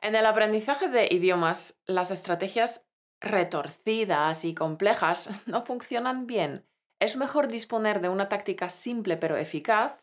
[0.00, 2.86] En el aprendizaje de idiomas, las estrategias
[3.20, 6.66] retorcidas y complejas no funcionan bien.
[7.00, 10.02] Es mejor disponer de una táctica simple pero eficaz,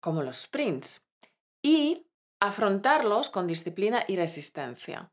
[0.00, 1.02] como los sprints,
[1.62, 2.06] y
[2.40, 5.10] afrontarlos con disciplina y resistencia.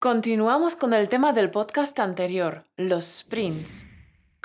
[0.00, 3.86] Continuamos con el tema del podcast anterior, los sprints.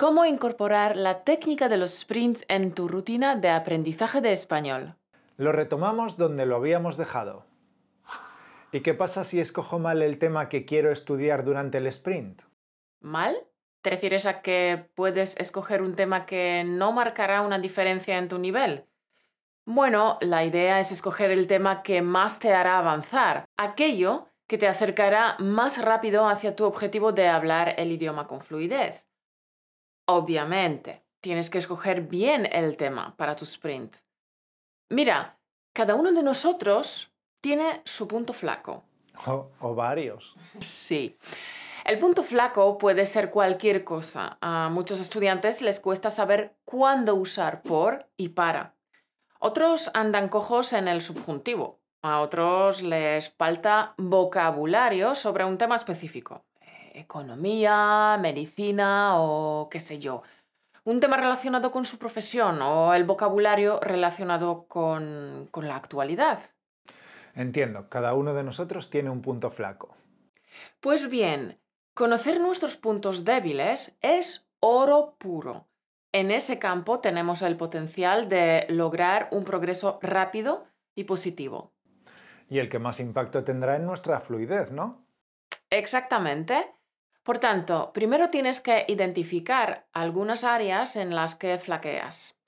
[0.00, 4.94] ¿Cómo incorporar la técnica de los sprints en tu rutina de aprendizaje de español?
[5.36, 7.44] Lo retomamos donde lo habíamos dejado.
[8.72, 12.40] ¿Y qué pasa si escojo mal el tema que quiero estudiar durante el sprint?
[13.00, 13.36] ¿Mal?
[13.82, 18.38] ¿Te refieres a que puedes escoger un tema que no marcará una diferencia en tu
[18.38, 18.86] nivel?
[19.66, 24.66] Bueno, la idea es escoger el tema que más te hará avanzar, aquello que te
[24.66, 29.09] acercará más rápido hacia tu objetivo de hablar el idioma con fluidez.
[30.06, 33.96] Obviamente, tienes que escoger bien el tema para tu sprint.
[34.88, 35.38] Mira,
[35.72, 38.84] cada uno de nosotros tiene su punto flaco.
[39.26, 40.34] O, varios.
[40.60, 41.16] Sí.
[41.84, 44.38] El punto flaco puede ser cualquier cosa.
[44.40, 48.74] A muchos estudiantes les cuesta saber cuándo usar por y para.
[49.38, 51.80] Otros andan cojos en el subjuntivo.
[52.02, 56.44] A otros les falta vocabulario sobre un tema específico.
[56.94, 60.22] Economía, medicina o qué sé yo.
[60.84, 66.40] Un tema relacionado con su profesión o el vocabulario relacionado con, con la actualidad.
[67.34, 69.94] Entiendo, cada uno de nosotros tiene un punto flaco.
[70.80, 71.58] Pues bien,
[71.94, 75.66] conocer nuestros puntos débiles es oro puro.
[76.12, 81.72] En ese campo tenemos el potencial de lograr un progreso rápido y positivo
[82.50, 85.06] y el que más impacto tendrá en nuestra fluidez, ¿no?
[85.70, 86.74] Exactamente.
[87.22, 92.38] Por tanto, primero tienes que identificar algunas áreas en las que flaqueas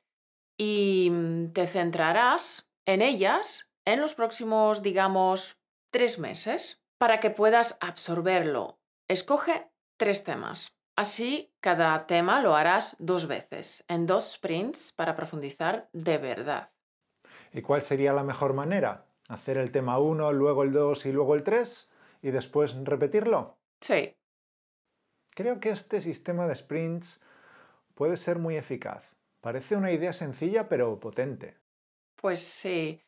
[0.57, 7.77] y mm, te centrarás en ellas en los próximos, digamos, tres meses para que puedas
[7.81, 8.79] absorberlo.
[9.09, 10.77] Escoge tres temas.
[10.97, 16.71] Así, cada tema lo harás dos veces, en dos sprints para profundizar de verdad.
[17.53, 19.07] ¿Y cuál sería la mejor manera?
[19.33, 21.91] hacer el tema 1, luego el 2 y luego el 3
[22.23, 23.57] y después repetirlo?
[23.81, 24.15] Sí.
[25.35, 27.21] Creo que este sistema de sprints
[27.95, 29.05] puede ser muy eficaz.
[29.41, 31.59] Parece una idea sencilla pero potente.
[32.17, 33.03] Pues sí.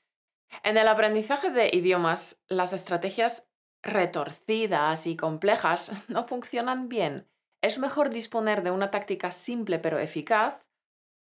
[0.62, 3.48] En el aprendizaje de idiomas, las estrategias
[3.82, 7.28] retorcidas y complejas no funcionan bien.
[7.62, 10.66] Es mejor disponer de una táctica simple pero eficaz,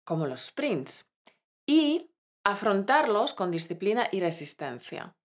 [0.05, 1.07] como los sprints,
[1.67, 2.11] y
[2.45, 5.17] afrontarlos con disciplina y resistencia.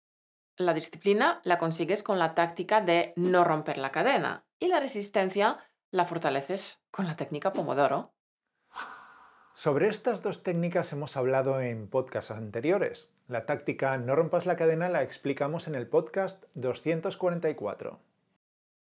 [0.59, 5.57] La disciplina la consigues con la táctica de no romper la cadena y la resistencia
[5.89, 8.11] la fortaleces con la técnica Pomodoro.
[9.53, 13.09] Sobre estas dos técnicas hemos hablado en podcasts anteriores.
[13.29, 18.01] La táctica no rompas la cadena la explicamos en el podcast 244.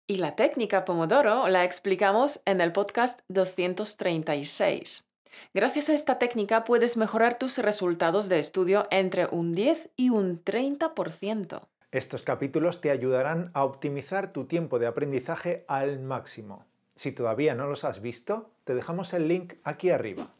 [0.07, 5.06] Y la técnica Pomodoro la explicamos en el podcast 236.
[5.55, 10.45] Gracias a esta técnica puedes mejorar tus resultados de estudio entre un 10 y un
[10.45, 11.63] 30%.
[11.93, 16.67] Estos capítulos te ayudarán a optimizar tu tiempo de aprendizaje al máximo.
[16.95, 20.31] Si todavía no los has visto, te dejamos el link aquí arriba.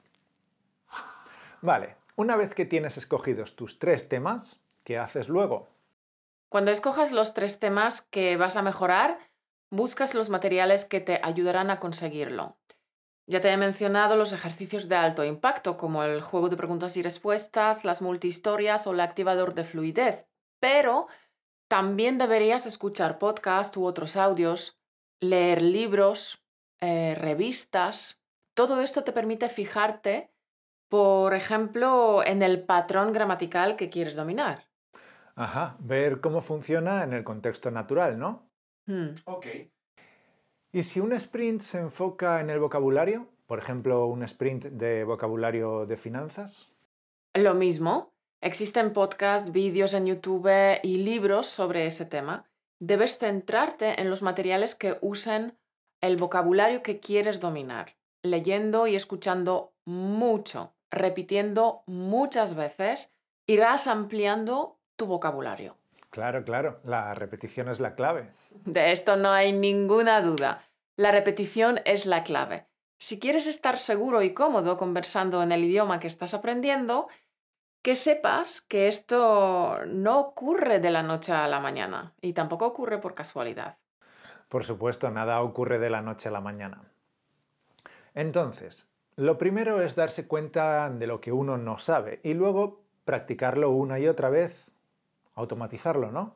[1.63, 5.69] Vale, una vez que tienes escogidos tus tres temas, ¿qué haces luego?
[6.49, 9.19] Cuando escojas los tres temas que vas a mejorar,
[9.71, 12.57] buscas los materiales que te ayudarán a conseguirlo.
[13.29, 17.03] Ya te he mencionado los ejercicios de alto impacto, como el juego de preguntas y
[17.03, 20.27] respuestas, las multihistorias o el activador de fluidez,
[20.61, 21.09] pero
[21.69, 24.79] también deberías escuchar podcasts u otros audios,
[25.21, 26.45] leer libros,
[26.81, 28.23] eh, revistas.
[28.55, 30.31] Todo esto te permite fijarte,
[30.89, 34.69] por ejemplo, en el patrón gramatical que quieres dominar.
[35.35, 38.49] Ajá, ver cómo funciona en el contexto natural, ¿no?
[38.87, 39.17] Hmm.
[39.25, 39.47] Ok.
[40.73, 43.29] ¿Y si un sprint se enfoca en el vocabulario?
[43.47, 46.73] Por ejemplo, un sprint de vocabulario de finanzas.
[47.35, 48.13] Lo mismo.
[48.41, 52.45] Existen podcasts, vídeos en YouTube y libros sobre ese tema.
[52.79, 55.57] Debes centrarte en los materiales que usen
[56.03, 63.15] el vocabulario que quieres dominar, leyendo y escuchando mucho, repitiendo muchas veces,
[63.47, 65.77] irás ampliando tu vocabulario.
[66.17, 68.31] Claro, claro, la repetición es la clave.
[68.65, 70.65] De esto no hay ninguna duda.
[70.97, 72.65] La repetición es la clave.
[72.97, 77.09] Si quieres estar seguro y cómodo conversando en el idioma que estás aprendiendo,
[77.83, 82.97] que sepas que esto no ocurre de la noche a la mañana y tampoco ocurre
[82.97, 83.77] por casualidad.
[84.49, 86.81] Por supuesto, nada ocurre de la noche a la mañana.
[88.15, 88.87] Entonces,
[89.17, 93.99] Lo primero es darse cuenta de lo que uno no sabe y luego practicarlo una
[93.99, 94.66] y otra vez,
[95.37, 96.35] automatizarlo, ¿no?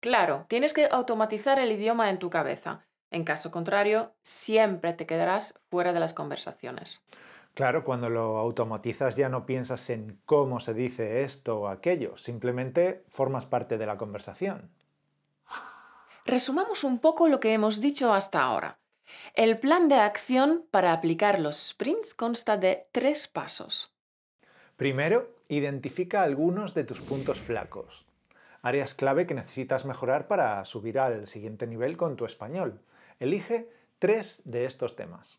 [0.00, 2.86] Claro, tienes que automatizar el idioma en tu cabeza.
[3.10, 7.04] En caso contrario, siempre te quedarás fuera de las conversaciones.
[7.54, 13.04] Claro, cuando lo automatizas ya no piensas en cómo se dice esto o aquello, simplemente
[13.10, 14.70] formas parte de la conversación.
[16.24, 18.78] Resumamos un poco lo que hemos dicho hasta ahora.
[19.34, 23.92] El plan de acción para aplicar los sprints consta de tres pasos.
[24.76, 28.06] Primero, identifica algunos de tus puntos flacos,
[28.62, 32.80] áreas clave que necesitas mejorar para subir al siguiente nivel con tu español.
[33.18, 33.68] Elige
[33.98, 35.38] tres de estos temas.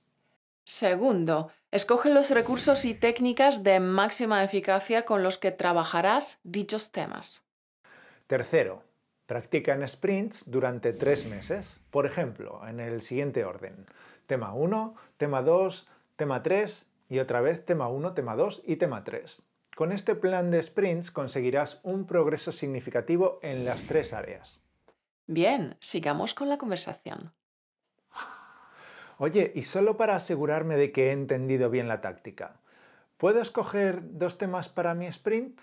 [0.63, 7.43] Segundo, escoge los recursos y técnicas de máxima eficacia con los que trabajarás dichos temas.
[8.27, 8.83] Tercero,
[9.25, 11.79] practica en sprints durante tres meses.
[11.89, 13.87] Por ejemplo, en el siguiente orden.
[14.27, 19.03] Tema 1, tema 2, tema 3 y otra vez tema 1, tema 2 y tema
[19.03, 19.41] 3.
[19.81, 24.61] Con este plan de sprints conseguirás un progreso significativo en las tres áreas.
[25.25, 27.33] Bien, sigamos con la conversación.
[29.17, 32.59] Oye, y solo para asegurarme de que he entendido bien la táctica,
[33.17, 35.59] ¿puedo escoger dos temas para mi sprint?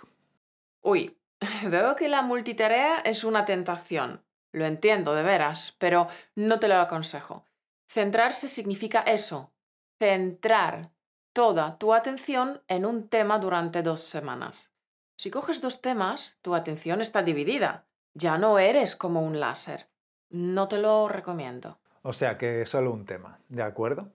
[0.82, 1.16] Uy,
[1.70, 4.24] veo que la multitarea es una tentación.
[4.50, 7.46] Lo entiendo, de veras, pero no te lo aconsejo.
[7.86, 9.52] Centrarse significa eso,
[10.00, 10.90] centrar
[11.38, 14.72] toda tu atención en un tema durante dos semanas.
[15.16, 17.86] Si coges dos temas, tu atención está dividida.
[18.12, 19.88] Ya no eres como un láser.
[20.30, 21.78] No te lo recomiendo.
[22.02, 24.10] O sea que solo un tema, ¿de acuerdo?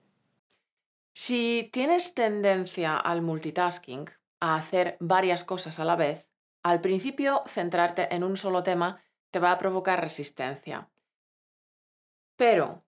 [1.14, 4.04] Si tienes tendencia al multitasking,
[4.40, 6.28] a hacer varias cosas a la vez,
[6.62, 10.90] al principio centrarte en un solo tema te va a provocar resistencia.
[12.36, 12.84] Pero,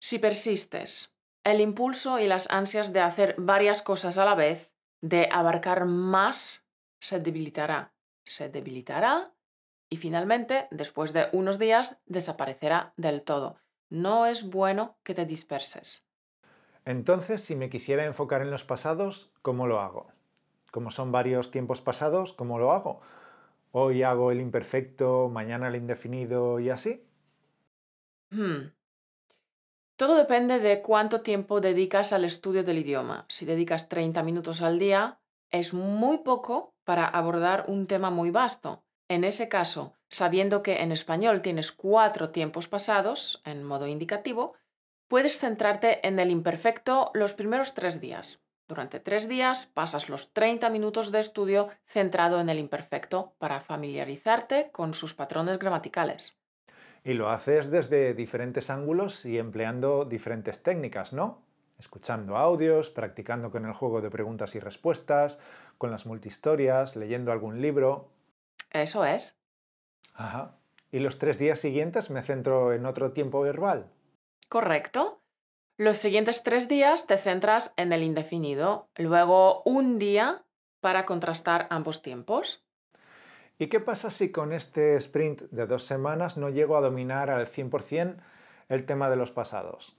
[0.00, 1.13] si persistes,
[1.44, 6.64] el impulso y las ansias de hacer varias cosas a la vez, de abarcar más,
[6.98, 7.92] se debilitará.
[8.24, 9.34] Se debilitará
[9.90, 13.58] y finalmente, después de unos días, desaparecerá del todo.
[13.90, 16.04] No es bueno que te disperses.
[16.86, 20.08] Entonces, si me quisiera enfocar en los pasados, ¿cómo lo hago?
[20.70, 23.00] Como son varios tiempos pasados, ¿cómo lo hago?
[23.72, 27.06] Hoy hago el imperfecto, mañana el indefinido y así.
[28.30, 28.72] Hmm.
[29.96, 33.26] Todo depende de cuánto tiempo dedicas al estudio del idioma.
[33.28, 35.20] Si dedicas 30 minutos al día,
[35.52, 38.82] es muy poco para abordar un tema muy vasto.
[39.08, 44.54] En ese caso, sabiendo que en español tienes cuatro tiempos pasados, en modo indicativo,
[45.06, 48.40] puedes centrarte en el imperfecto los primeros tres días.
[48.66, 54.70] Durante tres días pasas los 30 minutos de estudio centrado en el imperfecto para familiarizarte
[54.72, 56.36] con sus patrones gramaticales.
[57.04, 61.42] Y lo haces desde diferentes ángulos y empleando diferentes técnicas, ¿no?
[61.78, 65.38] Escuchando audios, practicando con el juego de preguntas y respuestas,
[65.76, 68.08] con las multihistorias, leyendo algún libro.
[68.70, 69.38] Eso es.
[70.14, 70.56] Ajá.
[70.90, 73.90] ¿Y los tres días siguientes me centro en otro tiempo verbal?
[74.48, 75.20] Correcto.
[75.76, 80.44] Los siguientes tres días te centras en el indefinido, luego un día
[80.80, 82.63] para contrastar ambos tiempos.
[83.58, 87.46] ¿Y qué pasa si con este sprint de dos semanas no llego a dominar al
[87.46, 88.16] 100%
[88.68, 89.96] el tema de los pasados?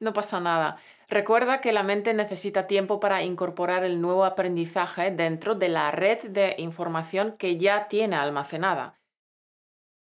[0.00, 0.78] No pasa nada.
[1.08, 6.22] Recuerda que la mente necesita tiempo para incorporar el nuevo aprendizaje dentro de la red
[6.30, 8.98] de información que ya tiene almacenada.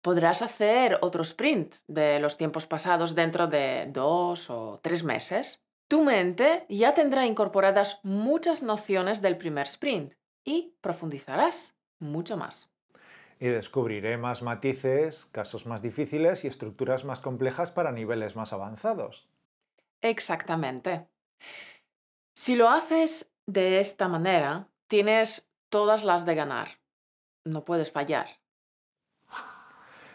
[0.02, 5.64] Podrás hacer otro sprint de los tiempos pasados dentro de dos o tres meses.
[5.88, 12.70] Tu mente ya tendrá incorporadas muchas nociones del primer sprint y profundizarás mucho más.
[13.40, 19.28] Y descubriré más matices, casos más difíciles y estructuras más complejas para niveles más avanzados.
[20.00, 21.06] Exactamente.
[22.34, 26.78] Si lo haces de esta manera, tienes todas las de ganar.
[27.44, 28.26] No puedes fallar.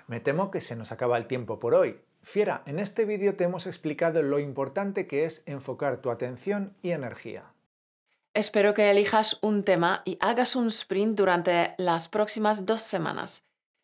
[0.08, 2.02] Me temo que se nos acaba el tiempo por hoy.
[2.22, 6.92] Fiera, en este vídeo te hemos explicado lo importante que es enfocar tu atención y
[6.92, 7.54] energía.
[8.38, 13.44] Espero que elijas un tema y hagas un sprint durante las próximas dos semanas.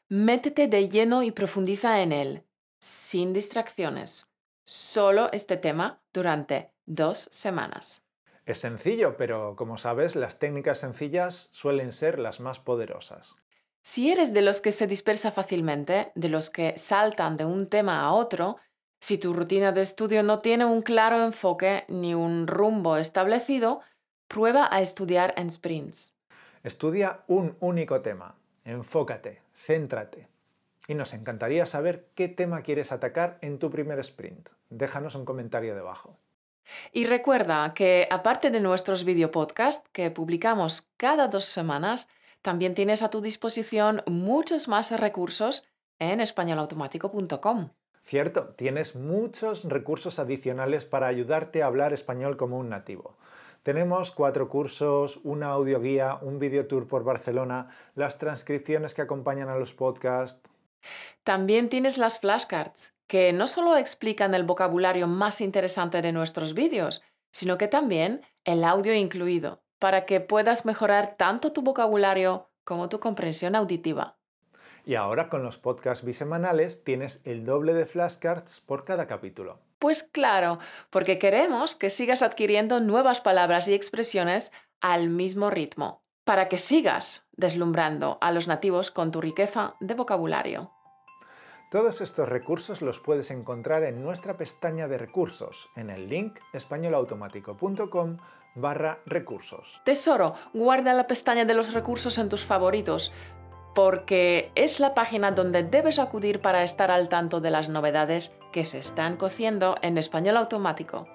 [0.10, 2.44] Métete de lleno y profundiza en él,
[2.80, 4.28] sin distracciones.
[4.64, 8.04] Solo este tema durante dos semanas.
[8.46, 13.34] Es sencillo, pero como sabes, las técnicas sencillas suelen ser las más poderosas.
[13.82, 18.02] Si eres de los que se dispersa fácilmente, de los que saltan de un tema
[18.02, 18.58] a otro,
[19.00, 23.82] si tu rutina de estudio no tiene un claro enfoque ni un rumbo establecido,
[24.28, 26.14] Prueba a estudiar en sprints.
[26.64, 28.36] Estudia un único tema.
[28.66, 30.28] Enfócate, céntrate.
[30.88, 34.50] Y nos encantaría saber qué tema quieres atacar en tu primer sprint.
[34.70, 36.18] Déjanos un comentario debajo.
[36.92, 42.08] Y recuerda que aparte de nuestros videopodcasts que publicamos cada dos semanas,
[42.42, 45.66] también tienes a tu disposición muchos más recursos
[46.00, 47.70] en españolautomático.com.
[48.06, 53.18] Cierto, tienes muchos recursos adicionales para ayudarte a hablar español como un nativo.
[53.64, 59.74] Tenemos cuatro cursos, una audioguía, un videotour por Barcelona, las transcripciones que acompañan a los
[59.74, 60.50] podcasts.
[61.24, 67.04] También tienes las flashcards, que no solo explican el vocabulario más interesante de nuestros vídeos,
[67.32, 73.00] sino que también el audio incluido, para que puedas mejorar tanto tu vocabulario como tu
[73.00, 74.18] comprensión auditiva.
[74.86, 79.60] Y ahora con los podcasts bisemanales tienes el doble de flashcards por cada capítulo.
[79.84, 80.60] Pues claro,
[80.92, 87.28] porque queremos que sigas adquiriendo nuevas palabras y expresiones al mismo ritmo, para que sigas
[87.34, 90.72] deslumbrando a los nativos con tu riqueza de vocabulario.
[91.70, 98.20] Todos estos recursos los puedes encontrar en nuestra pestaña de recursos, en el link españolautomático.com
[98.56, 99.82] barra recursos.
[99.84, 103.12] Tesoro, guarda la pestaña de los recursos en tus favoritos
[103.74, 108.66] porque es la página donde debes acudir para estar al tanto de las novedades que
[108.66, 111.08] se están cociendo en español automático.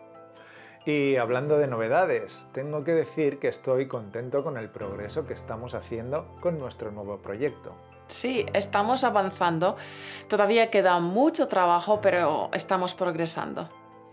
[0.85, 5.75] Y hablando de novedades, tengo que decir que estoy contento con el progreso que estamos
[5.75, 7.75] haciendo con nuestro nuevo proyecto.
[8.07, 9.77] Sí, estamos avanzando.
[10.29, 13.69] Todavía queda mucho trabajo, pero estamos progresando.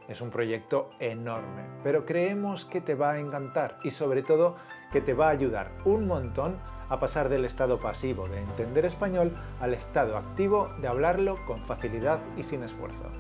[0.10, 4.58] Es un proyecto enorme, pero creemos que te va a encantar y sobre todo
[4.92, 9.36] que te va a ayudar un montón a pasar del estado pasivo de entender español
[9.62, 13.12] al estado activo de hablarlo con facilidad y sin esfuerzo.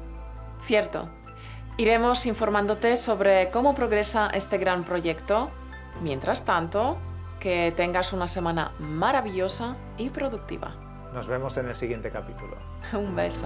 [0.61, 1.09] Cierto.
[1.77, 5.49] Iremos informándote sobre cómo progresa este gran proyecto.
[6.01, 6.97] Mientras tanto,
[7.39, 10.73] que tengas una semana maravillosa y productiva.
[11.13, 12.57] Nos vemos en el siguiente capítulo.
[12.93, 13.45] Un beso.